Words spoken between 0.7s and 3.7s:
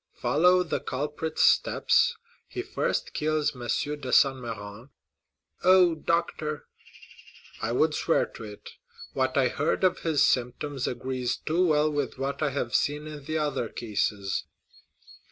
culprit's steps; he first kills M.